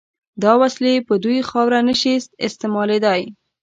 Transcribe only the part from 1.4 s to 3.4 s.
خاوره نشي استعمالېدای.